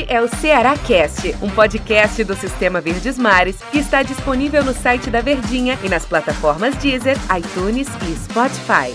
Este 0.00 0.12
é 0.14 0.22
o 0.22 0.28
Ceará 0.28 0.78
Cast, 0.78 1.34
um 1.42 1.50
podcast 1.50 2.24
do 2.24 2.34
Sistema 2.34 2.80
Verdes 2.80 3.18
Mares 3.18 3.60
que 3.70 3.78
está 3.78 4.02
disponível 4.02 4.64
no 4.64 4.72
site 4.72 5.10
da 5.10 5.20
Verdinha 5.20 5.78
e 5.84 5.90
nas 5.90 6.06
plataformas 6.06 6.74
Deezer, 6.76 7.16
iTunes 7.36 7.86
e 8.08 8.16
Spotify. 8.16 8.94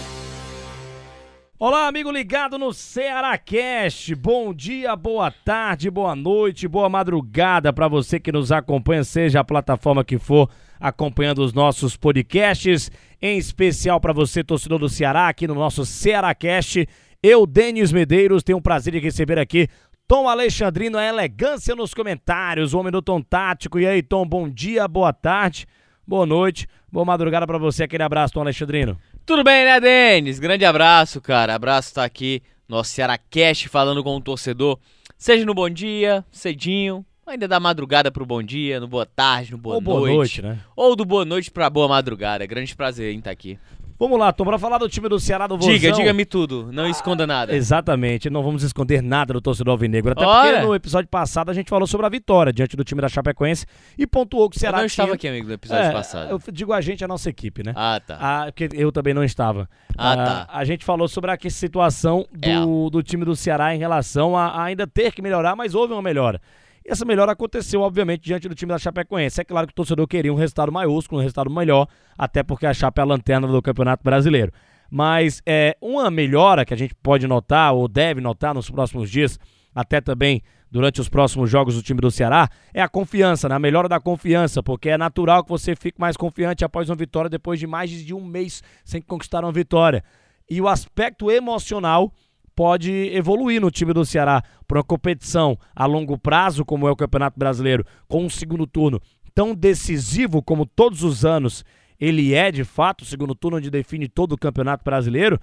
Olá, 1.60 1.88
amigo 1.88 2.12
ligado 2.12 2.58
no 2.58 2.74
Ceará 2.74 3.38
Cast. 3.38 4.16
Bom 4.16 4.52
dia, 4.52 4.96
boa 4.96 5.30
tarde, 5.30 5.92
boa 5.92 6.16
noite, 6.16 6.68
boa 6.68 6.90
madrugada 6.90 7.72
para 7.72 7.88
você 7.88 8.20
que 8.20 8.32
nos 8.32 8.52
acompanha, 8.52 9.04
seja 9.04 9.42
a 9.42 9.44
plataforma 9.44 10.04
que 10.04 10.18
for, 10.18 10.50
acompanhando 10.80 11.44
os 11.44 11.54
nossos 11.54 11.96
podcasts, 11.96 12.90
em 13.22 13.38
especial 13.38 14.00
para 14.00 14.14
você, 14.14 14.44
torcedor 14.44 14.80
do 14.80 14.90
Ceará, 14.90 15.28
aqui 15.28 15.46
no 15.46 15.54
nosso 15.54 15.86
Ceará 15.86 16.34
Cast. 16.34 16.88
Eu, 17.22 17.46
Denis 17.46 17.92
Medeiros, 17.92 18.44
tenho 18.44 18.58
o 18.58 18.62
prazer 18.62 18.94
de 18.94 19.00
receber 19.00 19.40
aqui 19.40 19.68
Tom 20.08 20.30
Alexandrino, 20.30 21.00
a 21.00 21.04
elegância 21.04 21.76
nos 21.76 21.92
comentários, 21.92 22.74
o 22.74 22.80
homem 22.80 22.92
do 22.92 23.02
Tom 23.02 23.22
Tático. 23.22 23.80
E 23.80 23.88
aí, 23.88 24.04
Tom, 24.04 24.24
bom 24.24 24.48
dia, 24.48 24.88
boa 24.88 25.12
tarde, 25.12 25.66
boa 26.06 26.28
noite, 26.28 26.68
boa 26.92 27.04
madrugada 27.04 27.48
para 27.48 27.58
você. 27.58 27.86
Aquele 27.86 28.04
abraço, 28.04 28.36
Tom 28.36 28.42
Alexandrino. 28.42 29.00
Tudo 29.26 29.44
bem, 29.44 29.66
né, 29.66 29.80
Denis? 29.80 30.38
Grande 30.38 30.64
abraço, 30.64 31.20
cara. 31.20 31.56
Abraço 31.56 31.96
tá 31.96 32.04
aqui, 32.04 32.44
nosso 32.70 32.92
Ceará 32.92 33.18
Cast, 33.18 33.68
falando 33.68 34.04
com 34.04 34.16
o 34.16 34.22
torcedor. 34.22 34.78
Seja 35.18 35.44
no 35.44 35.56
bom 35.56 35.70
dia, 35.72 36.24
cedinho, 36.32 37.04
ainda 37.26 37.48
da 37.48 37.60
madrugada 37.60 38.12
pro 38.12 38.28
bom 38.28 38.44
dia, 38.44 38.80
no 38.80 38.88
boa 38.88 39.08
tarde, 39.08 39.54
no 39.54 39.58
boa, 39.58 39.76
Ou 39.78 39.82
boa 39.82 40.00
noite. 40.02 40.16
noite, 40.16 40.42
né? 40.44 40.60
Ou 40.76 40.96
do 40.96 41.04
boa 41.04 41.26
noite 41.26 41.50
pra 41.50 41.68
boa 41.68 41.88
madrugada. 41.88 42.46
Grande 42.46 42.76
prazer 42.76 43.12
em 43.12 43.18
estar 43.18 43.32
aqui. 43.32 43.58
Vamos 43.98 44.20
lá, 44.20 44.34
Tom, 44.34 44.44
para 44.44 44.60
falar 44.60 44.78
do 44.78 44.90
time 44.90 45.08
do 45.08 45.18
Ceará 45.20 45.48
do 45.48 45.56
Vozão. 45.58 45.72
Diga, 45.72 45.92
diga-me 45.94 46.26
tudo. 46.26 46.70
Não 46.72 46.86
esconda 46.90 47.26
nada. 47.26 47.56
Exatamente, 47.56 48.30
não 48.30 48.44
vamos 48.44 48.62
esconder 48.62 49.02
nada 49.02 49.32
do 49.34 49.40
torcedor 49.40 49.72
alvinegro. 49.72 50.12
Até 50.12 50.26
Ora. 50.26 50.50
porque 50.52 50.66
no 50.68 50.76
episódio 50.76 51.08
passado 51.10 51.50
a 51.50 51.54
gente 51.54 51.70
falou 51.70 51.88
sobre 51.88 52.06
a 52.06 52.10
vitória 52.10 52.52
diante 52.52 52.76
do 52.76 52.84
time 52.84 53.02
da 53.02 53.08
Chapecoense 53.08 53.66
e 53.98 54.06
pontuou 54.06 54.50
que 54.50 54.58
o 54.58 54.58
Eu 54.58 54.60
Ceará 54.60 54.80
não 54.80 54.86
estava 54.86 55.08
tinha- 55.08 55.16
aqui, 55.16 55.28
amigo, 55.30 55.48
no 55.48 55.54
episódio 55.54 55.84
É, 55.86 55.92
passado. 55.94 56.30
Eu 56.30 56.42
digo 56.52 56.74
a 56.74 56.82
gente, 56.82 57.06
a 57.06 57.08
nossa 57.08 57.30
equipe, 57.30 57.64
né? 57.64 57.72
Ah, 57.76 58.02
tá. 58.06 58.18
Ah, 58.20 58.46
porque 58.52 58.68
eu 58.74 58.92
também 58.92 59.14
não 59.14 59.24
estava. 59.24 59.70
Ah, 59.98 60.16
tá. 60.18 60.48
A 60.52 60.66
gente 60.66 60.84
falou 60.84 61.08
sobre 61.08 61.32
a 61.32 61.38
situação 61.50 62.26
do, 62.34 62.50
É. 62.50 62.90
do 62.92 63.02
time 63.02 63.24
do 63.24 63.36
Ceará 63.36 63.74
em 63.74 63.78
relação 63.80 64.36
a, 64.36 64.48
a 64.48 64.64
ainda 64.66 64.86
ter 64.86 65.14
que 65.14 65.22
melhorar, 65.22 65.56
mas 65.56 65.74
houve 65.74 65.94
uma 65.94 66.02
melhora. 66.02 66.42
Essa 66.88 67.04
melhora 67.04 67.32
aconteceu, 67.32 67.82
obviamente, 67.82 68.22
diante 68.22 68.48
do 68.48 68.54
time 68.54 68.72
da 68.72 68.78
Chapecoense. 68.78 69.42
É 69.42 69.44
claro 69.44 69.66
que 69.66 69.72
o 69.72 69.76
torcedor 69.76 70.08
queria 70.08 70.32
um 70.32 70.36
resultado 70.36 70.72
maiúsculo, 70.72 71.20
um 71.20 71.24
resultado 71.24 71.50
melhor, 71.50 71.88
até 72.16 72.44
porque 72.44 72.68
a 72.68 72.74
Chape 72.74 73.00
é 73.00 73.02
a 73.02 73.06
lanterna 73.06 73.48
do 73.48 73.60
Campeonato 73.62 74.04
Brasileiro. 74.04 74.52
Mas 74.90 75.42
é 75.48 75.76
uma 75.82 76.12
melhora 76.12 76.64
que 76.64 76.76
a 76.76 76.78
gente 76.78 76.94
pode 76.94 77.26
notar, 77.26 77.74
ou 77.74 77.88
deve 77.88 78.22
notar 78.22 78.54
nos 78.54 78.70
próximos 78.70 79.10
dias, 79.10 79.40
até 79.74 80.00
também 80.00 80.44
durante 80.70 81.02
os 81.02 81.10
próximos 81.10 81.50
jogos 81.50 81.76
do 81.76 81.82
time 81.82 82.00
do 82.00 82.12
Ceará, 82.12 82.50
é 82.74 82.82
a 82.82 82.88
confiança, 82.88 83.50
né? 83.50 83.56
a 83.56 83.60
melhora 83.60 83.90
da 83.90 84.00
confiança, 84.00 84.62
porque 84.62 84.90
é 84.90 84.98
natural 84.98 85.44
que 85.44 85.50
você 85.50 85.76
fique 85.76 86.00
mais 86.00 86.16
confiante 86.16 86.64
após 86.64 86.90
uma 86.90 86.96
vitória 86.96 87.30
depois 87.30 87.60
de 87.60 87.66
mais 87.66 87.90
de 87.90 88.14
um 88.14 88.24
mês 88.24 88.62
sem 88.84 89.02
conquistar 89.02 89.44
uma 89.44 89.52
vitória. 89.52 90.04
E 90.50 90.62
o 90.62 90.68
aspecto 90.68 91.32
emocional 91.32 92.12
pode 92.56 92.92
evoluir 93.14 93.60
no 93.60 93.70
time 93.70 93.94
do 93.94 94.06
Ceará 94.06 94.42
para 94.68 94.78
uma 94.78 94.84
competição 94.84 95.58
a 95.76 95.86
longo 95.86 96.18
prazo, 96.18 96.64
como 96.64 96.88
é 96.88 96.92
o 96.92 96.96
Campeonato 96.96 97.38
Brasileiro, 97.38 97.86
com 98.08 98.24
um 98.24 98.30
segundo 98.30 98.66
turno 98.66 99.02
tão 99.34 99.54
decisivo 99.54 100.42
como 100.42 100.66
todos 100.66 101.04
os 101.04 101.26
anos 101.26 101.66
ele 102.00 102.34
é, 102.34 102.52
de 102.52 102.64
fato, 102.64 103.02
o 103.02 103.06
segundo 103.06 103.36
turno 103.36 103.58
onde 103.58 103.70
define 103.70 104.08
todo 104.08 104.34
o 104.34 104.38
Campeonato 104.38 104.84
Brasileiro. 104.84 105.40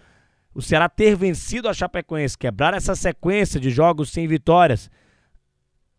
O 0.55 0.61
Ceará 0.61 0.89
ter 0.89 1.17
vencido 1.17 1.69
a 1.69 1.75
Chapecoense, 1.75 2.37
quebrar 2.37 2.75
essa 2.75 2.95
sequência 2.95 3.59
de 3.59 3.71
jogos 3.71 4.11
sem 4.11 4.27
vitórias, 4.27 4.91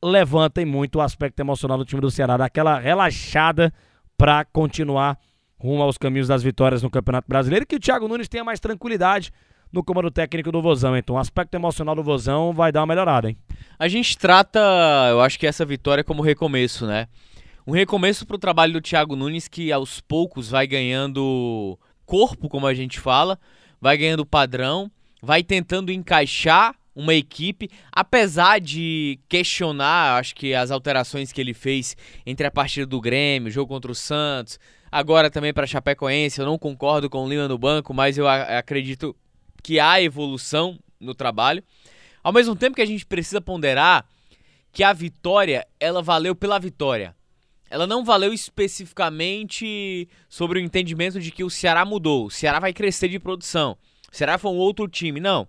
levanta 0.04 0.64
muito 0.66 0.98
o 0.98 1.02
aspecto 1.02 1.40
emocional 1.40 1.78
do 1.78 1.86
time 1.86 2.02
do 2.02 2.12
Ceará, 2.12 2.38
daquela 2.38 2.78
relaxada 2.78 3.74
para 4.18 4.46
continuar 4.46 5.18
rumo 5.58 5.82
aos 5.82 5.98
caminhos 5.98 6.28
das 6.28 6.44
vitórias 6.44 6.84
no 6.84 6.90
Campeonato 6.90 7.28
Brasileiro 7.28 7.66
que 7.66 7.78
o 7.78 7.80
Thiago 7.80 8.08
Nunes 8.08 8.28
tenha 8.28 8.44
mais 8.44 8.60
tranquilidade 8.60 9.32
no 9.74 9.84
comando 9.84 10.12
técnico 10.12 10.52
do 10.52 10.62
Vozão. 10.62 10.96
Então, 10.96 11.16
o 11.16 11.20
aspecto 11.20 11.56
emocional 11.56 11.96
do 11.96 12.04
Vozão 12.04 12.54
vai 12.54 12.72
dar 12.72 12.82
uma 12.82 12.88
melhorada, 12.88 13.28
hein? 13.28 13.38
A 13.80 13.88
gente 13.88 14.16
trata, 14.16 14.60
eu 15.10 15.20
acho 15.20 15.40
que 15.40 15.48
essa 15.48 15.66
vitória 15.66 16.04
como 16.04 16.22
recomeço, 16.22 16.86
né? 16.86 17.08
Um 17.66 17.72
recomeço 17.72 18.26
pro 18.26 18.38
trabalho 18.38 18.74
do 18.74 18.82
Thiago 18.82 19.16
Nunes 19.16 19.48
que 19.48 19.72
aos 19.72 20.00
poucos 20.00 20.50
vai 20.50 20.68
ganhando 20.68 21.78
corpo, 22.06 22.48
como 22.48 22.68
a 22.68 22.74
gente 22.74 23.00
fala, 23.00 23.40
vai 23.82 23.98
ganhando 23.98 24.26
padrão, 24.26 24.92
vai 25.22 25.42
tentando 25.42 25.92
encaixar 25.92 26.76
uma 26.96 27.16
equipe, 27.16 27.70
apesar 27.92 28.60
de 28.60 29.20
questionar, 29.28 30.20
acho 30.20 30.36
que 30.36 30.54
as 30.54 30.70
alterações 30.70 31.32
que 31.32 31.42
ele 31.42 31.56
fez 31.56 31.98
entre 32.24 32.46
a 32.46 32.52
partida 32.52 32.86
do 32.86 33.02
Grêmio, 33.02 33.48
o 33.48 33.52
jogo 33.52 33.74
contra 33.74 33.92
o 33.92 33.96
Santos, 33.96 34.60
agora 34.92 35.32
também 35.32 35.52
para 35.52 35.66
Chapecoense, 35.66 36.40
eu 36.40 36.46
não 36.46 36.60
concordo 36.60 37.10
com 37.10 37.26
o 37.26 37.28
Lima 37.28 37.48
no 37.48 37.58
banco, 37.58 37.92
mas 37.92 38.18
eu 38.18 38.28
acredito 38.28 39.16
que 39.64 39.80
há 39.80 40.02
evolução 40.02 40.78
no 41.00 41.16
trabalho. 41.16 41.64
Ao 42.22 42.32
mesmo 42.34 42.56
tempo 42.56 42.76
que 42.76 42.82
a 42.82 42.86
gente 42.86 43.06
precisa 43.06 43.42
ponderar 43.42 44.06
que 44.72 44.84
a 44.84 44.92
vitória, 44.94 45.66
ela 45.80 46.02
valeu 46.02 46.36
pela 46.36 46.60
vitória. 46.60 47.16
Ela 47.70 47.88
não 47.88 48.06
valeu 48.06 48.32
especificamente 48.32 50.08
sobre 50.30 50.60
o 50.60 50.62
entendimento 50.62 51.20
de 51.20 51.32
que 51.32 51.44
o 51.44 51.50
Ceará 51.50 51.84
mudou. 51.84 52.26
O 52.26 52.32
Ceará 52.32 52.60
vai 52.60 52.74
crescer 52.74 53.08
de 53.08 53.18
produção. 53.18 53.78
O 54.12 54.16
Ceará 54.16 54.38
foi 54.38 54.52
um 54.52 54.58
outro 54.58 54.88
time. 54.88 55.20
Não. 55.20 55.48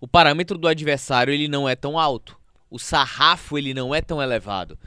O 0.00 0.08
parâmetro 0.08 0.58
do 0.58 0.66
adversário 0.66 1.32
ele 1.32 1.46
não 1.46 1.68
é 1.68 1.76
tão 1.76 1.98
alto. 1.98 2.36
O 2.70 2.78
sarrafo 2.78 3.56
ele 3.56 3.72
não 3.72 3.94
é 3.94 4.00
tão 4.00 4.22
elevado. 4.22 4.78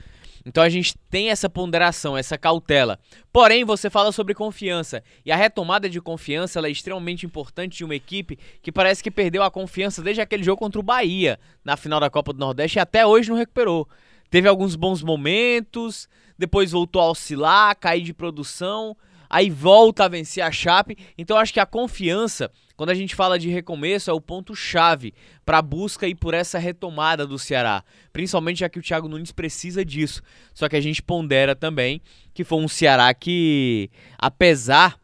Então 0.46 0.64
a 0.64 0.70
gente 0.70 0.96
tem 1.10 1.30
essa 1.30 1.50
ponderação, 1.50 2.18
essa 2.18 2.38
cautela. 2.38 3.00
Porém, 3.32 3.64
você 3.64 3.90
fala 3.90 4.12
sobre 4.12 4.34
confiança. 4.34 5.04
E 5.26 5.32
a 5.32 5.36
retomada 5.36 5.90
de 5.90 6.02
confiança 6.02 6.60
é 6.60 6.70
extremamente 6.70 7.26
importante 7.26 7.78
de 7.78 7.86
uma 7.86 7.96
equipe 7.96 8.38
que 8.62 8.72
parece 8.72 9.04
que 9.04 9.12
perdeu 9.12 9.44
a 9.44 9.52
confiança 9.52 10.02
desde 10.02 10.22
aquele 10.22 10.44
jogo 10.44 10.60
contra 10.60 10.80
o 10.80 10.84
Bahia 10.84 11.40
na 11.64 11.78
final 11.78 12.00
da 12.00 12.10
Copa 12.10 12.34
do 12.34 12.40
Nordeste 12.40 12.78
e 12.78 12.82
até 12.82 13.06
hoje 13.06 13.30
não 13.30 13.38
recuperou. 13.38 13.88
Teve 14.30 14.48
alguns 14.48 14.76
bons 14.76 15.04
momentos, 15.04 16.08
depois 16.38 16.72
voltou 16.72 17.02
a 17.02 17.12
oscilar, 17.12 17.76
cair 17.78 18.02
de 18.02 18.14
produção, 18.14 18.96
aí 19.32 19.50
volta 19.50 20.04
a 20.04 20.08
vencer 20.10 20.44
a 20.44 20.52
Chape. 20.52 20.98
Então 21.18 21.38
acho 21.38 21.54
que 21.54 21.60
a 21.60 21.66
confiança, 21.66 22.52
quando 22.76 22.90
a 22.90 22.94
gente 22.94 23.16
fala 23.16 23.40
de 23.40 23.48
recomeço, 23.48 24.12
é 24.12 24.14
o 24.14 24.20
ponto 24.20 24.54
chave 24.54 25.14
para 25.46 25.60
a 25.60 25.62
busca 25.62 26.06
e 26.06 26.14
por 26.14 26.34
essa 26.34 26.60
retomada 26.60 27.26
do 27.26 27.40
Ceará, 27.40 27.82
principalmente 28.12 28.60
já 28.60 28.70
que 28.70 28.78
o 28.78 28.82
Thiago 28.82 29.08
Nunes 29.08 29.32
precisa 29.32 29.86
disso. 29.86 30.22
Só 30.54 30.68
que 30.68 30.76
a 30.76 30.82
gente 30.82 31.02
pondera 31.02 31.56
também 31.56 32.02
que 32.34 32.44
foi 32.44 32.60
um 32.60 32.68
Ceará 32.68 33.14
que, 33.14 33.90
apesar 34.18 35.00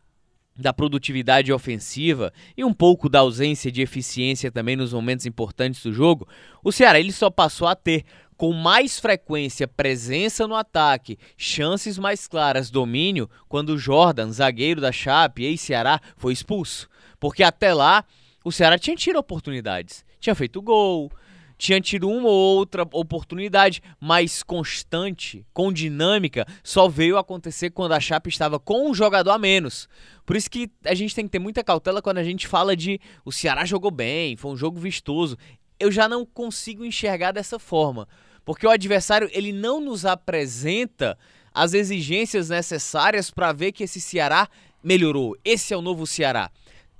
da 0.57 0.73
produtividade 0.73 1.53
ofensiva 1.53 2.33
e 2.57 2.65
um 2.65 2.73
pouco 2.73 3.07
da 3.07 3.19
ausência 3.19 3.71
de 3.71 3.81
eficiência 3.81 4.51
também 4.51 4.75
nos 4.75 4.91
momentos 4.91 5.25
importantes 5.25 5.83
do 5.83 5.94
jogo, 5.94 6.27
o 6.63 6.71
Ceará 6.71 6.99
ele 6.99 7.11
só 7.11 7.29
passou 7.29 7.67
a 7.67 7.75
ter 7.75 8.03
com 8.37 8.53
mais 8.53 8.99
frequência 8.99 9.67
presença 9.67 10.47
no 10.47 10.55
ataque, 10.55 11.17
chances 11.35 11.97
mais 11.97 12.27
claras, 12.27 12.69
domínio, 12.69 13.29
quando 13.49 13.77
Jordan, 13.77 14.31
zagueiro 14.31 14.79
da 14.79 14.91
Chape, 14.91 15.43
ex-Ceará, 15.43 15.99
foi 16.15 16.31
expulso. 16.31 16.87
Porque 17.19 17.43
até 17.43 17.73
lá, 17.73 18.05
o 18.45 18.51
Ceará 18.51 18.77
tinha 18.77 18.95
tido 18.95 19.17
oportunidades. 19.17 20.05
Tinha 20.19 20.35
feito 20.35 20.61
gol, 20.61 21.11
tinha 21.57 21.81
tido 21.81 22.07
uma 22.07 22.29
ou 22.29 22.57
outra 22.57 22.83
oportunidade, 22.91 23.81
mas 23.99 24.43
constante, 24.43 25.45
com 25.51 25.73
dinâmica, 25.73 26.45
só 26.63 26.87
veio 26.87 27.17
acontecer 27.17 27.71
quando 27.71 27.93
a 27.93 27.99
Chape 27.99 28.29
estava 28.29 28.59
com 28.59 28.89
um 28.89 28.93
jogador 28.93 29.31
a 29.31 29.39
menos. 29.39 29.89
Por 30.25 30.35
isso 30.35 30.49
que 30.49 30.69
a 30.85 30.93
gente 30.93 31.15
tem 31.15 31.25
que 31.25 31.31
ter 31.31 31.39
muita 31.39 31.63
cautela 31.63 32.01
quando 32.01 32.19
a 32.19 32.23
gente 32.23 32.47
fala 32.47 32.75
de 32.75 32.99
o 33.25 33.31
Ceará 33.31 33.65
jogou 33.65 33.89
bem, 33.89 34.37
foi 34.37 34.51
um 34.51 34.57
jogo 34.57 34.79
vistoso. 34.79 35.37
Eu 35.79 35.91
já 35.91 36.07
não 36.07 36.25
consigo 36.25 36.85
enxergar 36.85 37.31
dessa 37.31 37.57
forma, 37.57 38.07
porque 38.47 38.65
o 38.65 38.69
adversário 38.69 39.29
ele 39.33 39.51
não 39.51 39.81
nos 39.81 40.05
apresenta 40.05 41.17
as 41.53 41.73
exigências 41.73 42.47
necessárias 42.47 43.29
para 43.29 43.51
ver 43.51 43.73
que 43.73 43.83
esse 43.83 43.99
Ceará 43.99 44.47
melhorou. 44.81 45.35
Esse 45.44 45.73
é 45.73 45.77
o 45.77 45.81
novo 45.81 46.07
Ceará. 46.07 46.49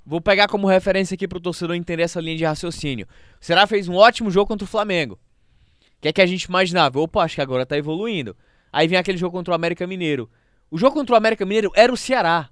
Vou 0.04 0.20
pegar 0.20 0.46
como 0.46 0.66
referência 0.66 1.14
aqui 1.14 1.26
para 1.26 1.38
o 1.38 1.40
torcedor 1.40 1.74
entender 1.74 2.02
essa 2.02 2.20
linha 2.20 2.36
de 2.36 2.44
raciocínio. 2.44 3.06
O 3.40 3.44
Ceará 3.46 3.66
fez 3.66 3.88
um 3.88 3.94
ótimo 3.94 4.30
jogo 4.30 4.46
contra 4.46 4.66
o 4.66 4.68
Flamengo. 4.68 5.14
O 5.14 5.18
que 6.02 6.08
é 6.08 6.12
que 6.12 6.20
a 6.20 6.26
gente 6.26 6.42
imaginava? 6.42 7.00
Opa, 7.00 7.22
acho 7.22 7.36
que 7.36 7.40
agora 7.40 7.64
tá 7.64 7.78
evoluindo. 7.78 8.36
Aí 8.70 8.86
vem 8.86 8.98
aquele 8.98 9.16
jogo 9.16 9.34
contra 9.34 9.52
o 9.52 9.54
América 9.54 9.86
Mineiro. 9.86 10.30
O 10.70 10.76
jogo 10.76 10.96
contra 10.96 11.14
o 11.14 11.16
América 11.16 11.46
Mineiro 11.46 11.72
era 11.74 11.90
o 11.90 11.96
Ceará. 11.96 12.50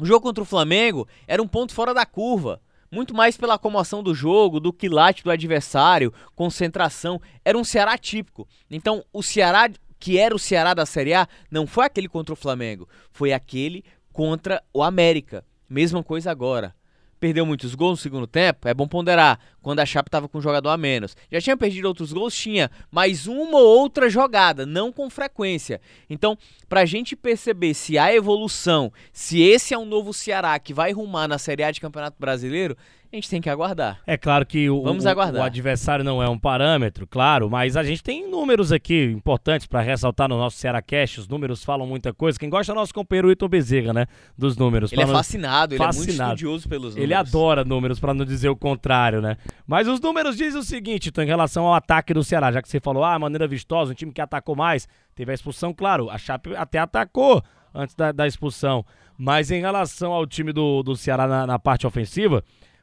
O 0.00 0.04
jogo 0.04 0.22
contra 0.22 0.42
o 0.42 0.46
Flamengo 0.46 1.06
era 1.24 1.40
um 1.40 1.46
ponto 1.46 1.72
fora 1.72 1.94
da 1.94 2.04
curva. 2.04 2.60
Muito 2.92 3.14
mais 3.14 3.38
pela 3.38 3.58
comoção 3.58 4.02
do 4.02 4.14
jogo, 4.14 4.60
do 4.60 4.72
quilate 4.72 5.24
do 5.24 5.30
adversário, 5.30 6.12
concentração. 6.36 7.18
Era 7.42 7.56
um 7.56 7.64
Ceará 7.64 7.96
típico. 7.96 8.46
Então, 8.70 9.02
o 9.12 9.22
Ceará 9.22 9.70
que 9.98 10.18
era 10.18 10.34
o 10.34 10.38
Ceará 10.38 10.74
da 10.74 10.84
Série 10.84 11.14
A 11.14 11.28
não 11.48 11.64
foi 11.64 11.86
aquele 11.86 12.08
contra 12.08 12.32
o 12.32 12.36
Flamengo. 12.36 12.88
Foi 13.12 13.32
aquele 13.32 13.84
contra 14.12 14.60
o 14.74 14.82
América. 14.82 15.44
Mesma 15.70 16.02
coisa 16.02 16.28
agora. 16.28 16.74
Perdeu 17.22 17.46
muitos 17.46 17.76
gols 17.76 18.00
no 18.00 18.02
segundo 18.02 18.26
tempo, 18.26 18.66
é 18.66 18.74
bom 18.74 18.88
ponderar. 18.88 19.38
Quando 19.62 19.78
a 19.78 19.86
Chape 19.86 20.08
estava 20.08 20.28
com 20.28 20.38
um 20.38 20.42
jogador 20.42 20.70
a 20.70 20.76
menos. 20.76 21.16
Já 21.30 21.40
tinha 21.40 21.56
perdido 21.56 21.86
outros 21.86 22.12
gols? 22.12 22.34
Tinha. 22.34 22.68
Mas 22.90 23.28
uma 23.28 23.58
ou 23.58 23.78
outra 23.78 24.10
jogada, 24.10 24.66
não 24.66 24.90
com 24.90 25.08
frequência. 25.08 25.80
Então, 26.10 26.36
pra 26.68 26.84
gente 26.84 27.14
perceber 27.14 27.74
se 27.74 27.96
há 27.96 28.12
evolução, 28.12 28.92
se 29.12 29.40
esse 29.40 29.72
é 29.72 29.78
um 29.78 29.84
novo 29.84 30.12
Ceará 30.12 30.58
que 30.58 30.74
vai 30.74 30.90
rumar 30.90 31.28
na 31.28 31.38
Série 31.38 31.62
A 31.62 31.70
de 31.70 31.80
Campeonato 31.80 32.16
Brasileiro, 32.18 32.76
a 33.12 33.16
gente 33.16 33.28
tem 33.28 33.42
que 33.42 33.50
aguardar. 33.50 34.00
É 34.06 34.16
claro 34.16 34.46
que 34.46 34.70
o, 34.70 34.82
Vamos 34.82 35.04
o, 35.04 35.08
aguardar. 35.08 35.42
o 35.42 35.44
adversário 35.44 36.02
não 36.02 36.22
é 36.22 36.28
um 36.28 36.38
parâmetro, 36.38 37.06
claro, 37.06 37.50
mas 37.50 37.76
a 37.76 37.82
gente 37.82 38.02
tem 38.02 38.28
números 38.28 38.72
aqui 38.72 39.04
importantes 39.04 39.66
para 39.66 39.82
ressaltar 39.82 40.28
no 40.30 40.38
nosso 40.38 40.56
Ceará 40.56 40.80
Cash. 40.80 41.18
Os 41.18 41.28
números 41.28 41.62
falam 41.62 41.86
muita 41.86 42.14
coisa. 42.14 42.38
Quem 42.38 42.48
gosta 42.48 42.72
é 42.72 42.74
o 42.74 42.76
nosso 42.76 42.94
companheiro 42.94 43.30
Ito 43.30 43.46
Bezerra, 43.48 43.92
né? 43.92 44.06
Dos 44.36 44.56
números. 44.56 44.92
Ele 44.92 45.02
é 45.02 45.06
fascinado, 45.06 45.74
ele 45.74 45.82
é 45.82 45.86
muito 45.86 45.96
fascinado. 45.98 46.32
estudioso 46.32 46.68
pelos 46.68 46.94
números. 46.94 47.04
Ele 47.04 47.12
adora 47.14 47.64
números, 47.64 48.00
para 48.00 48.14
não 48.14 48.24
dizer 48.24 48.48
o 48.48 48.56
contrário, 48.56 49.20
né? 49.20 49.36
Mas 49.66 49.86
os 49.86 50.00
números 50.00 50.34
dizem 50.34 50.58
o 50.58 50.64
seguinte, 50.64 51.10
então, 51.10 51.22
em 51.22 51.26
relação 51.26 51.66
ao 51.66 51.74
ataque 51.74 52.14
do 52.14 52.24
Ceará, 52.24 52.50
já 52.50 52.62
que 52.62 52.68
você 52.68 52.80
falou, 52.80 53.04
ah, 53.04 53.18
maneira 53.18 53.46
vistosa, 53.46 53.92
um 53.92 53.94
time 53.94 54.10
que 54.10 54.22
atacou 54.22 54.56
mais, 54.56 54.88
teve 55.14 55.30
a 55.30 55.34
expulsão, 55.34 55.74
claro, 55.74 56.08
a 56.08 56.16
Chape 56.16 56.56
até 56.56 56.78
atacou 56.78 57.42
antes 57.74 57.94
da, 57.94 58.10
da 58.10 58.26
expulsão. 58.26 58.84
Mas 59.18 59.50
em 59.50 59.60
relação 59.60 60.12
ao 60.12 60.26
time 60.26 60.52
do, 60.52 60.82
do 60.82 60.96
Ceará 60.96 61.26
na, 61.26 61.46
na 61.46 61.58
parte 61.58 61.86
ofensiva, 61.86 62.42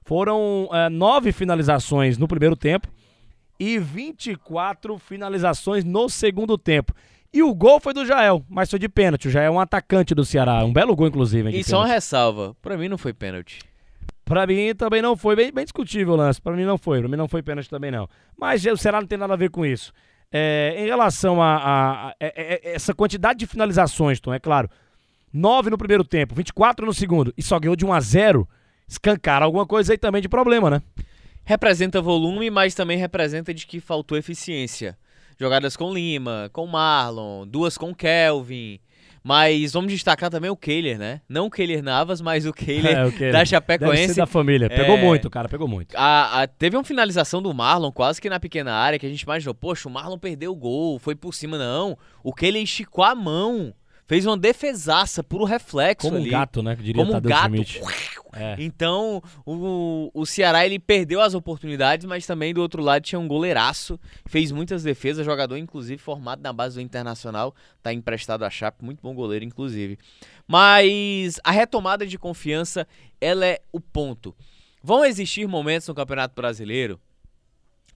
foram 0.09 0.67
eh, 0.73 0.89
nove 0.89 1.31
finalizações 1.31 2.17
no 2.17 2.27
primeiro 2.27 2.55
tempo 2.55 2.87
e 3.59 3.77
24 3.77 4.97
finalizações 4.97 5.83
no 5.83 6.09
segundo 6.09 6.57
tempo. 6.57 6.93
E 7.31 7.43
o 7.43 7.53
gol 7.53 7.79
foi 7.79 7.93
do 7.93 8.03
Jael, 8.03 8.43
mas 8.49 8.71
foi 8.71 8.79
de 8.79 8.89
pênalti. 8.89 9.27
O 9.27 9.29
Jael 9.29 9.53
é 9.53 9.55
um 9.55 9.59
atacante 9.59 10.15
do 10.15 10.25
Ceará. 10.25 10.65
Um 10.65 10.73
belo 10.73 10.95
gol, 10.95 11.05
inclusive. 11.05 11.51
E 11.55 11.63
só 11.63 11.81
uma 11.81 11.85
ressalva, 11.87 12.55
pra 12.59 12.75
mim 12.75 12.87
não 12.89 12.97
foi 12.97 13.13
pênalti. 13.13 13.59
Pra 14.25 14.47
mim 14.47 14.73
também 14.75 14.99
não 14.99 15.15
foi. 15.15 15.35
Bem, 15.35 15.51
bem 15.51 15.63
discutível 15.63 16.13
o 16.13 16.17
lance. 16.17 16.41
Pra 16.41 16.53
mim 16.53 16.63
não 16.65 16.79
foi. 16.79 16.99
Pra 17.01 17.07
mim 17.07 17.15
não 17.15 17.27
foi 17.27 17.43
pênalti 17.43 17.69
também 17.69 17.91
não. 17.91 18.09
Mas 18.35 18.65
o 18.65 18.77
Ceará 18.77 18.99
não 18.99 19.07
tem 19.07 19.15
nada 19.19 19.33
a 19.35 19.37
ver 19.37 19.51
com 19.51 19.63
isso. 19.63 19.93
É, 20.31 20.73
em 20.79 20.85
relação 20.87 21.39
a, 21.39 21.55
a- 21.55 22.07
a- 22.09 22.15
é- 22.19 22.33
é- 22.65 22.73
essa 22.73 22.95
quantidade 22.95 23.37
de 23.37 23.45
finalizações, 23.45 24.19
Tom, 24.19 24.33
é 24.33 24.39
claro. 24.39 24.67
9 25.31 25.69
no 25.69 25.77
primeiro 25.77 26.03
tempo, 26.03 26.33
24 26.33 26.83
no 26.83 26.93
segundo. 26.95 27.31
E 27.37 27.43
só 27.43 27.59
ganhou 27.59 27.75
de 27.75 27.85
1 27.85 27.93
a 27.93 27.99
0 27.99 28.47
Escancar 28.89 29.43
alguma 29.43 29.65
coisa 29.65 29.93
aí 29.93 29.97
também 29.97 30.21
de 30.21 30.27
problema, 30.27 30.69
né? 30.69 30.81
Representa 31.45 32.01
volume, 32.01 32.49
mas 32.49 32.73
também 32.75 32.97
representa 32.97 33.53
de 33.53 33.65
que 33.67 33.79
faltou 33.79 34.17
eficiência. 34.17 34.97
Jogadas 35.39 35.77
com 35.77 35.93
Lima, 35.93 36.49
com 36.51 36.67
Marlon, 36.67 37.47
duas 37.47 37.77
com 37.77 37.93
Kelvin. 37.93 38.79
Mas 39.23 39.73
vamos 39.73 39.91
destacar 39.91 40.29
também 40.29 40.49
o 40.49 40.55
Kehler, 40.55 40.97
né? 40.97 41.21
Não 41.27 41.47
o 41.47 41.51
Kehler 41.51 41.83
Navas, 41.83 42.21
mas 42.21 42.45
o 42.45 42.53
Kehler 42.53 42.95
É, 42.97 43.05
o 43.05 43.11
Kehler. 43.11 43.33
da 43.33 43.45
Chapecoense. 43.45 44.15
da 44.15 44.25
família. 44.25 44.69
Pegou 44.69 44.95
É. 44.97 45.01
muito, 45.03 45.29
cara, 45.29 45.47
pegou 45.49 45.67
muito. 45.67 45.93
A- 45.95 46.41
a- 46.43 46.47
teve 46.47 46.75
uma 46.77 46.83
finalização 46.85 47.41
do 47.41 47.53
Marlon 47.53 47.91
quase 47.91 48.21
que 48.21 48.29
na 48.29 48.39
pequena 48.39 48.73
área 48.73 48.97
que 48.97 49.05
a 49.05 49.09
gente 49.09 49.21
imaginou, 49.21 49.53
poxa, 49.53 49.87
o 49.89 49.91
Marlon 49.91 50.17
perdeu 50.17 50.51
o 50.51 50.55
gol, 50.55 50.97
foi 50.99 51.15
por 51.15 51.33
cima, 51.33 51.57
não. 51.57 51.97
O 52.23 52.33
Kehler 52.33 52.63
esticou 52.63 53.03
a 53.03 53.13
mão, 53.13 53.73
fez 54.09 54.25
uma 54.25 54.35
defesaça, 54.35 55.23
puro 55.23 55.43
reflexo 55.43 56.07
Como 56.07 56.17
um 56.17 56.21
ali. 56.21 56.31
gato, 56.31 56.63
né? 56.63 56.75
Que 56.75 56.81
diria 56.81 57.05
Como 57.05 57.15
um 57.15 57.21
gato. 57.21 57.53
É. 58.33 58.55
Então, 58.57 59.21
o, 59.45 60.09
o 60.13 60.25
Ceará 60.25 60.65
ele 60.65 60.79
perdeu 60.79 61.21
as 61.21 61.35
oportunidades, 61.35 62.07
mas 62.07 62.25
também 62.25 62.51
do 62.51 62.59
outro 62.59 62.81
lado 62.81 63.03
tinha 63.03 63.19
um 63.19 63.27
goleiraço, 63.27 63.99
fez 64.25 64.51
muitas 64.51 64.81
defesas, 64.81 65.25
jogador 65.25 65.57
inclusive 65.57 66.01
formado 66.01 66.41
na 66.41 66.51
base 66.51 66.75
do 66.75 66.81
Internacional, 66.81 67.53
tá 67.83 67.93
emprestado 67.93 68.43
à 68.43 68.49
Chape, 68.49 68.83
muito 68.83 68.99
bom 68.99 69.13
goleiro 69.13 69.45
inclusive. 69.45 69.97
Mas 70.47 71.39
a 71.43 71.51
retomada 71.51 72.05
de 72.05 72.17
confiança, 72.17 72.87
ela 73.21 73.45
é 73.45 73.59
o 73.71 73.79
ponto. 73.79 74.35
Vão 74.81 75.05
existir 75.05 75.47
momentos 75.47 75.87
no 75.87 75.93
Campeonato 75.93 76.33
Brasileiro 76.33 76.99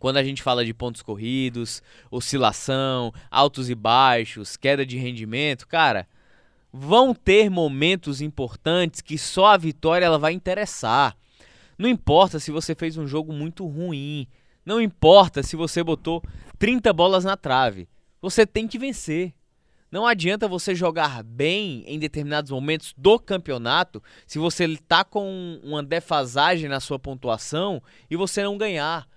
quando 0.03 0.17
a 0.17 0.23
gente 0.23 0.44
fala 0.44 0.65
de 0.65 0.73
pontos 0.73 1.01
corridos, 1.01 1.81
oscilação, 2.11 3.13
altos 3.31 3.69
e 3.69 3.73
baixos, 3.73 4.57
queda 4.57 4.85
de 4.85 4.97
rendimento, 4.97 5.65
cara, 5.65 6.05
vão 6.73 7.13
ter 7.15 7.50
momentos 7.50 8.19
importantes 8.19 9.00
que 9.00 9.17
só 9.17 9.45
a 9.45 9.57
vitória 9.57 10.05
ela 10.05 10.19
vai 10.19 10.33
interessar. 10.33 11.15
Não 11.77 11.88
importa 11.88 12.38
se 12.38 12.51
você 12.51 12.75
fez 12.75 12.97
um 12.97 13.07
jogo 13.07 13.31
muito 13.31 13.65
ruim, 13.65 14.27
não 14.65 14.81
importa 14.81 15.41
se 15.41 15.55
você 15.55 15.81
botou 15.81 16.21
30 16.59 16.91
bolas 16.91 17.23
na 17.23 17.38
trave. 17.38 17.88
Você 18.21 18.45
tem 18.45 18.67
que 18.67 18.77
vencer. 18.77 19.33
Não 19.89 20.05
adianta 20.05 20.50
você 20.50 20.75
jogar 20.75 21.23
bem 21.23 21.85
em 21.88 21.97
determinados 21.97 22.51
momentos 22.51 22.94
do 22.97 23.17
campeonato 23.17 24.03
se 24.27 24.38
você 24.38 24.65
está 24.65 25.05
com 25.05 25.61
uma 25.63 25.81
defasagem 25.81 26.67
na 26.67 26.81
sua 26.81 27.00
pontuação 27.00 27.81
e 28.11 28.17
você 28.17 28.44
não 28.44 28.57
ganhar. 28.57 29.07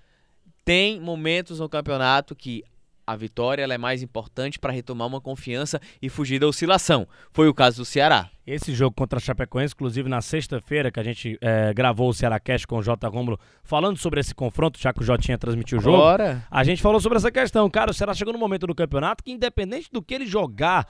Tem 0.67 1.01
momentos 1.01 1.61
no 1.61 1.69
campeonato 1.69 2.35
que 2.35 2.65
a 3.07 3.15
vitória 3.15 3.63
é 3.63 3.79
mais 3.79 4.03
importante 4.03 4.59
para 4.59 4.73
retomar 4.73 5.07
uma 5.07 5.21
confiança 5.21 5.81
e 6.03 6.09
fugir 6.09 6.41
da 6.41 6.49
oscilação. 6.49 7.07
Foi 7.31 7.47
o 7.47 7.55
caso 7.55 7.77
do 7.77 7.85
Ceará. 7.85 8.29
Esse 8.45 8.75
jogo 8.75 8.93
contra 8.97 9.21
a 9.21 9.23
Chapecoense, 9.23 9.75
inclusive 9.75 10.09
na 10.09 10.21
sexta-feira, 10.21 10.91
que 10.91 10.99
a 10.99 11.05
gente 11.05 11.39
eh, 11.41 11.73
gravou 11.73 12.09
o 12.09 12.13
Ceará 12.13 12.41
Cast 12.41 12.67
com 12.67 12.79
o 12.79 12.83
J. 12.83 13.07
Romulo, 13.07 13.39
falando 13.63 13.97
sobre 13.97 14.19
esse 14.19 14.35
confronto, 14.35 14.81
já 14.81 14.93
que 14.93 15.03
o 15.03 15.05
Jotinha 15.05 15.39
transmitiu 15.39 15.79
o 15.79 15.81
jogo. 15.81 15.99
Bora. 15.99 16.45
A 16.51 16.65
gente 16.65 16.83
falou 16.83 16.99
sobre 16.99 17.19
essa 17.19 17.31
questão. 17.31 17.71
Cara, 17.71 17.93
o 17.93 17.95
Ceará 17.95 18.13
chegou 18.13 18.33
no 18.33 18.39
momento 18.41 18.67
do 18.67 18.75
campeonato 18.75 19.23
que, 19.23 19.31
independente 19.31 19.89
do 19.93 20.03
que 20.03 20.15
ele 20.15 20.27
jogar 20.27 20.85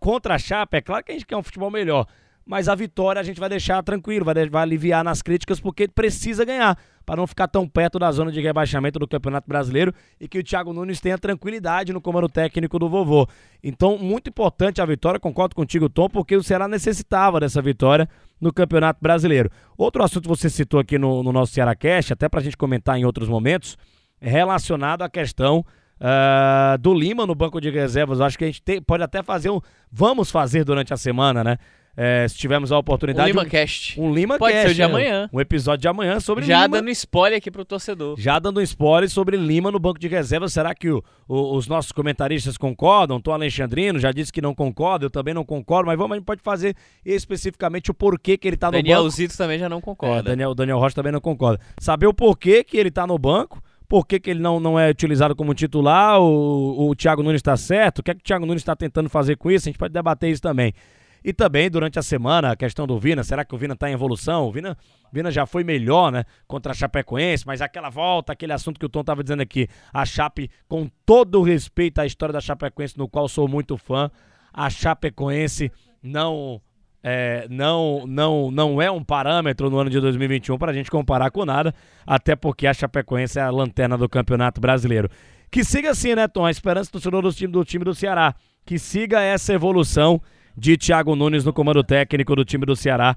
contra 0.00 0.34
a 0.34 0.38
Chape, 0.40 0.78
é 0.78 0.80
claro 0.80 1.04
que 1.04 1.12
a 1.12 1.14
gente 1.14 1.26
quer 1.26 1.36
um 1.36 1.42
futebol 1.44 1.70
melhor. 1.70 2.04
Mas 2.44 2.68
a 2.68 2.74
vitória 2.74 3.20
a 3.20 3.22
gente 3.22 3.38
vai 3.38 3.48
deixar 3.48 3.82
tranquilo, 3.82 4.24
vai, 4.24 4.34
vai 4.48 4.62
aliviar 4.62 5.04
nas 5.04 5.22
críticas, 5.22 5.60
porque 5.60 5.86
precisa 5.86 6.44
ganhar, 6.44 6.76
para 7.06 7.16
não 7.16 7.26
ficar 7.26 7.46
tão 7.46 7.68
perto 7.68 7.98
da 7.98 8.10
zona 8.10 8.32
de 8.32 8.40
rebaixamento 8.40 8.98
do 8.98 9.06
Campeonato 9.06 9.46
Brasileiro 9.48 9.92
e 10.20 10.26
que 10.26 10.38
o 10.38 10.42
Thiago 10.42 10.72
Nunes 10.72 11.00
tenha 11.00 11.16
tranquilidade 11.16 11.92
no 11.92 12.00
comando 12.00 12.28
técnico 12.28 12.78
do 12.78 12.88
vovô. 12.88 13.28
Então, 13.62 13.96
muito 13.98 14.28
importante 14.30 14.80
a 14.80 14.84
vitória, 14.84 15.20
concordo 15.20 15.54
contigo, 15.54 15.88
Tom, 15.88 16.08
porque 16.08 16.34
o 16.34 16.42
Ceará 16.42 16.66
necessitava 16.66 17.38
dessa 17.38 17.62
vitória 17.62 18.08
no 18.40 18.52
Campeonato 18.52 18.98
Brasileiro. 19.00 19.50
Outro 19.76 20.02
assunto 20.02 20.22
que 20.22 20.28
você 20.28 20.50
citou 20.50 20.80
aqui 20.80 20.98
no, 20.98 21.22
no 21.22 21.32
nosso 21.32 21.52
Ceará 21.52 21.74
Cast, 21.76 22.12
até 22.12 22.28
pra 22.28 22.40
gente 22.40 22.56
comentar 22.56 22.98
em 22.98 23.04
outros 23.04 23.28
momentos, 23.28 23.76
é 24.20 24.28
relacionado 24.28 25.02
à 25.02 25.08
questão 25.08 25.64
ah, 26.00 26.76
do 26.80 26.94
Lima 26.94 27.26
no 27.26 27.34
banco 27.34 27.60
de 27.60 27.70
reservas. 27.70 28.20
Acho 28.20 28.38
que 28.38 28.44
a 28.44 28.46
gente 28.46 28.62
tem- 28.62 28.80
pode 28.80 29.02
até 29.02 29.22
fazer 29.22 29.50
um. 29.50 29.60
Vamos 29.92 30.30
fazer 30.30 30.64
durante 30.64 30.92
a 30.94 30.96
semana, 30.96 31.44
né? 31.44 31.58
É, 31.96 32.26
se 32.28 32.36
tivermos 32.38 32.70
a 32.72 32.76
O 32.76 32.78
oportunidade. 32.78 33.28
Lima 33.28 33.42
um, 33.42 33.48
Cast. 33.48 34.00
um 34.00 34.14
Lima 34.14 34.38
Pode 34.38 34.52
Cast, 34.54 34.68
ser 34.68 34.74
de 34.74 34.80
né? 34.80 34.86
amanhã. 34.86 35.28
Um 35.32 35.40
episódio 35.40 35.82
de 35.82 35.88
amanhã 35.88 36.20
sobre 36.20 36.44
Já 36.46 36.62
Lima. 36.62 36.78
dando 36.78 36.88
spoiler 36.90 37.36
aqui 37.38 37.50
pro 37.50 37.64
torcedor. 37.64 38.14
Já 38.18 38.38
dando 38.38 38.60
um 38.60 38.62
spoiler 38.62 39.10
sobre 39.10 39.36
Lima 39.36 39.70
no 39.70 39.78
banco 39.78 39.98
de 39.98 40.06
reservas. 40.08 40.52
Será 40.52 40.74
que 40.74 40.88
o- 40.88 41.02
o- 41.28 41.56
os 41.56 41.66
nossos 41.66 41.92
comentaristas 41.92 42.56
concordam? 42.56 43.20
Tom 43.20 43.32
Alexandrino 43.32 43.98
já 43.98 44.12
disse 44.12 44.32
que 44.32 44.40
não 44.40 44.54
concorda, 44.54 45.04
eu 45.06 45.10
também 45.10 45.34
não 45.34 45.44
concordo, 45.44 45.88
mas 45.88 45.98
vamos, 45.98 46.12
a 46.12 46.16
gente 46.18 46.24
pode 46.26 46.40
fazer 46.42 46.74
especificamente 47.04 47.90
o 47.90 47.94
porquê 47.94 48.36
que 48.38 48.48
ele 48.48 48.56
tá 48.56 48.68
no 48.68 48.72
banco. 48.72 48.82
Danielzito 48.84 49.36
também 49.36 49.58
já 49.58 49.68
não 49.68 49.78
É, 49.78 49.82
concorda. 49.82 50.22
Daniel, 50.30 50.54
Daniel 50.54 50.78
Rocha 50.78 50.94
também 50.94 51.12
não 51.12 51.20
concorda. 51.20 51.60
Saber 51.78 52.06
o 52.06 52.14
porquê 52.14 52.64
que 52.64 52.76
ele 52.78 52.90
tá 52.90 53.06
no 53.06 53.18
banco, 53.18 53.60
por 53.88 54.06
que 54.06 54.20
que 54.20 54.30
ele 54.30 54.40
não, 54.40 54.60
não 54.60 54.78
é 54.78 54.88
utilizado 54.88 55.34
como 55.34 55.52
titular, 55.52 56.20
o, 56.20 56.88
o 56.88 56.94
Thiago 56.94 57.22
Nunes 57.22 57.40
está 57.40 57.56
certo, 57.56 57.98
o 57.98 58.02
que 58.02 58.10
é 58.12 58.14
que 58.14 58.20
o 58.20 58.24
Thiago 58.24 58.46
Nunes 58.46 58.62
está 58.62 58.76
tentando 58.76 59.08
fazer 59.08 59.36
com 59.36 59.50
isso, 59.50 59.68
a 59.68 59.70
gente 59.70 59.78
pode 59.78 59.92
debater 59.92 60.30
isso 60.30 60.40
também. 60.40 60.72
E 61.24 61.32
também, 61.32 61.70
durante 61.70 61.98
a 61.98 62.02
semana, 62.02 62.52
a 62.52 62.56
questão 62.56 62.86
do 62.86 62.98
Vina, 62.98 63.22
será 63.22 63.44
que 63.44 63.54
o 63.54 63.58
Vina 63.58 63.74
está 63.74 63.90
em 63.90 63.92
evolução? 63.92 64.46
O 64.46 64.52
Vina, 64.52 64.76
Vina 65.12 65.30
já 65.30 65.46
foi 65.46 65.62
melhor, 65.62 66.10
né, 66.10 66.24
contra 66.46 66.72
a 66.72 66.74
Chapecoense, 66.74 67.46
mas 67.46 67.60
aquela 67.60 67.90
volta, 67.90 68.32
aquele 68.32 68.52
assunto 68.52 68.78
que 68.78 68.86
o 68.86 68.88
Tom 68.88 69.00
estava 69.00 69.22
dizendo 69.22 69.42
aqui, 69.42 69.68
a 69.92 70.04
Chape, 70.04 70.50
com 70.68 70.88
todo 71.04 71.40
o 71.40 71.42
respeito 71.42 72.00
à 72.00 72.06
história 72.06 72.32
da 72.32 72.40
Chapecoense, 72.40 72.96
no 72.96 73.08
qual 73.08 73.28
sou 73.28 73.46
muito 73.46 73.76
fã, 73.76 74.10
a 74.52 74.70
Chapecoense 74.70 75.70
não 76.02 76.60
é, 77.02 77.46
não, 77.48 78.04
não, 78.06 78.50
não 78.50 78.82
é 78.82 78.90
um 78.90 79.02
parâmetro 79.02 79.70
no 79.70 79.78
ano 79.78 79.90
de 79.90 79.98
2021 80.00 80.58
para 80.58 80.70
a 80.70 80.74
gente 80.74 80.90
comparar 80.90 81.30
com 81.30 81.44
nada, 81.44 81.74
até 82.06 82.36
porque 82.36 82.66
a 82.66 82.74
Chapecoense 82.74 83.38
é 83.38 83.42
a 83.42 83.50
lanterna 83.50 83.96
do 83.96 84.08
Campeonato 84.08 84.60
Brasileiro. 84.60 85.08
Que 85.50 85.64
siga 85.64 85.90
assim, 85.90 86.14
né, 86.14 86.28
Tom? 86.28 86.44
A 86.44 86.50
esperança 86.50 86.90
do 86.90 86.92
torcedor 86.92 87.22
do 87.22 87.32
time, 87.32 87.52
do 87.52 87.64
time 87.64 87.84
do 87.84 87.94
Ceará. 87.94 88.34
Que 88.64 88.78
siga 88.78 89.20
essa 89.20 89.52
evolução 89.52 90.20
de 90.56 90.76
Thiago 90.76 91.16
Nunes 91.16 91.44
no 91.44 91.52
comando 91.52 91.82
técnico 91.82 92.34
do 92.36 92.44
time 92.44 92.66
do 92.66 92.76
Ceará 92.76 93.16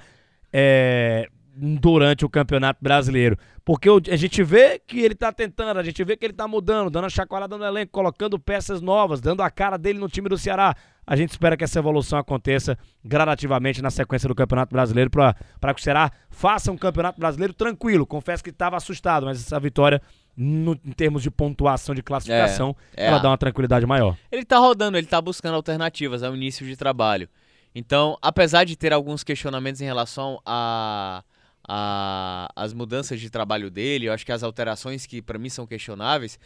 é, 0.52 1.28
durante 1.56 2.25
o 2.25 2.30
Campeonato 2.30 2.80
Brasileiro. 2.82 3.38
Porque 3.66 3.90
a 4.12 4.16
gente 4.18 4.44
vê 4.44 4.78
que 4.78 5.00
ele 5.00 5.16
tá 5.16 5.32
tentando, 5.32 5.80
a 5.80 5.84
gente 5.84 6.04
vê 6.04 6.18
que 6.18 6.25
ele 6.25 6.34
tá 6.34 6.48
mudando, 6.48 6.90
dando 6.90 7.06
a 7.06 7.10
chacoalhada 7.10 7.58
no 7.58 7.63
elenco, 7.63 7.94
colocando 7.94 8.38
peças 8.38 8.82
novas, 8.82 9.22
dando 9.22 9.42
a 9.42 9.50
cara 9.50 9.78
dele 9.78 10.00
no 10.00 10.10
time 10.10 10.28
do 10.28 10.38
Ceará. 10.38 10.75
A 11.08 11.16
gente 11.16 11.30
espera 11.30 11.56
que 11.56 11.63
essa 11.63 11.80
evolução 11.80 12.20
aconteça 12.20 12.78
gradativamente 13.04 13.82
na 13.82 13.90
sequência 13.90 14.28
do 14.28 14.36
Campeonato 14.36 14.74
Brasileiro 14.74 15.10
para 15.10 15.74
que 15.74 15.80
o 15.80 15.84
Ceará 15.84 16.12
faça 16.30 16.72
um 16.72 16.78
Campeonato 16.78 17.20
Brasileiro 17.20 17.54
tranquilo. 17.54 18.06
Confesso 18.06 18.44
que 18.44 18.50
estava 18.50 18.75
assustado, 18.75 19.25
mas 19.25 19.40
essa 19.40 19.60
vitória, 19.60 20.02
no- 20.36 20.80
em 20.86 20.92
termos 20.92 21.22
de 21.24 21.30
pontuação 21.32 21.94
de 21.94 22.02
classificação, 22.04 22.75
É, 22.96 23.06
é 23.06 23.08
ela 23.08 23.20
dá 23.20 23.30
uma 23.30 23.38
tranquilidade 23.38 23.86
maior. 23.86 24.18
Ele 24.32 24.44
tá 24.46 24.58
rodando, 24.58 24.98
ele 24.98 25.08
tá 25.08 25.22
buscando 25.22 25.56
alternativas 25.56 26.24
ao 26.24 26.36
início 26.36 26.66
de 26.66 26.75
trabalho. 26.75 27.30
Então, 27.75 28.18
apesar 28.22 28.63
de 28.66 28.75
ter 28.75 28.94
alguns 28.94 29.24
questionamentos 29.24 29.82
em 29.82 29.86
relação 29.86 30.40
a, 30.46 31.24
a, 31.68 32.50
as 32.56 32.74
mudanças 32.74 33.20
de 33.20 33.30
trabalho 33.30 33.70
dele, 33.70 34.08
eu 34.08 34.13
acho 34.13 34.25
que 34.25 34.32
as 34.32 34.44
alterações 34.44 35.06
que 35.06 35.22
para 35.22 35.40
mim 35.40 35.50
são 35.50 35.66
questionáveis, 35.66 36.40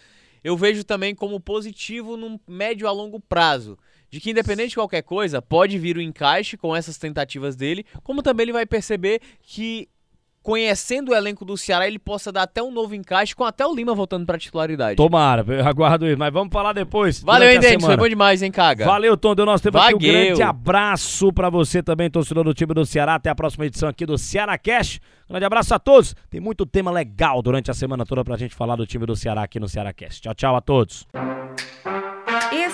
eu 0.43 0.55
vejo 0.55 0.83
também 0.83 1.13
como 1.15 1.39
positivo 1.39 2.15
num 2.15 2.39
médio 2.47 2.87
a 2.87 2.91
longo 2.91 3.19
prazo. 3.19 3.77
De 4.09 4.21
que, 4.21 4.29
independente 4.31 4.69
de 4.69 4.75
qualquer 4.75 5.01
coisa, 5.01 5.41
pode 5.41 5.77
vir 5.77 5.97
o 5.97 6.01
encaixe 6.01 6.55
com 6.55 6.73
essas 6.73 6.97
tentativas 6.97 7.57
dele, 7.57 7.85
como 8.03 8.23
também 8.23 8.45
ele 8.45 8.53
vai 8.53 8.65
perceber 8.65 9.19
que 9.41 9.89
conhecendo 10.47 11.11
o 11.11 11.13
elenco 11.13 11.43
do 11.43 11.57
Ceará, 11.57 11.85
ele 11.85 11.99
possa 11.99 12.31
dar 12.31 12.43
até 12.43 12.63
um 12.63 12.71
novo 12.71 12.95
encaixe 12.95 13.35
com 13.35 13.43
até 13.43 13.67
o 13.67 13.75
Lima 13.75 13.93
voltando 13.93 14.25
para 14.25 14.37
titularidade. 14.37 14.95
Tomara, 14.95 15.43
eu 15.45 15.67
aguardo 15.67 16.07
isso, 16.07 16.17
mas 16.17 16.31
vamos 16.31 16.53
falar 16.53 16.71
depois. 16.71 17.21
Valeu, 17.21 17.51
hein, 17.51 17.59
Dente, 17.59 17.83
foi 17.83 17.97
bom 17.97 18.07
demais, 18.07 18.41
hein, 18.41 18.49
Caga? 18.49 18.85
Valeu, 18.85 19.17
Tom, 19.17 19.35
deu 19.35 19.45
nosso 19.45 19.61
tempo 19.61 19.77
Vagueu. 19.77 19.97
aqui. 19.97 20.09
Um 20.09 20.13
grande 20.13 20.41
abraço 20.41 21.33
para 21.33 21.49
você 21.49 21.83
também, 21.83 22.09
torcedor 22.09 22.45
do 22.45 22.53
time 22.53 22.73
do 22.73 22.85
Ceará. 22.85 23.15
Até 23.15 23.29
a 23.29 23.35
próxima 23.35 23.65
edição 23.65 23.89
aqui 23.89 24.05
do 24.05 24.17
Ceará 24.17 24.57
Cash. 24.57 25.01
Um 25.29 25.33
grande 25.33 25.45
abraço 25.45 25.75
a 25.75 25.79
todos. 25.79 26.15
Tem 26.29 26.39
muito 26.39 26.65
tema 26.65 26.91
legal 26.91 27.41
durante 27.41 27.69
a 27.69 27.73
semana 27.73 28.05
toda 28.05 28.23
pra 28.23 28.37
gente 28.37 28.55
falar 28.55 28.77
do 28.77 28.87
time 28.87 29.05
do 29.05 29.17
Ceará 29.17 29.43
aqui 29.43 29.59
no 29.59 29.67
Ceará 29.67 29.91
Cast. 29.91 30.21
Tchau, 30.21 30.33
tchau 30.33 30.55
a 30.55 30.61
todos. 30.61 31.05